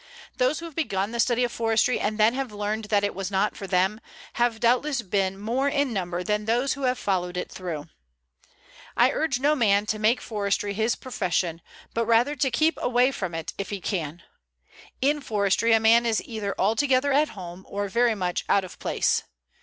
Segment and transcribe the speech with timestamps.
[0.37, 3.29] Those who have begun the study of forestry, and then have learned that it was
[3.29, 4.01] not for them,
[4.33, 7.85] have doubtless been more in number than those who have followed it through.
[8.97, 11.61] I urge no man to make forestry his profession,
[11.93, 14.23] but rather to keep away from it if he can.
[15.01, 19.21] In forestry a man is either altogether at home or very much out of place.